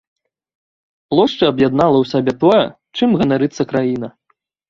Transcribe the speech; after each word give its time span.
Плошча 1.13 1.45
аб'яднала 1.53 1.97
ў 2.01 2.05
сабе 2.13 2.31
ўсё 2.31 2.39
тое, 2.43 2.65
чым 2.97 3.09
ганарыцца 3.23 3.61
краіна. 3.75 4.07